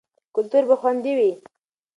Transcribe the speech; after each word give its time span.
کلتور 0.35 0.63
به 0.69 0.75
خوندي 0.81 1.13
وي. 1.17 1.31